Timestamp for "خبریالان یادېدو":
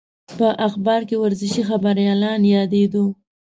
1.69-3.05